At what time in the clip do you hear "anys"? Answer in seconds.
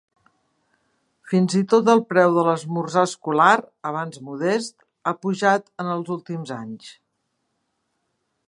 6.61-6.91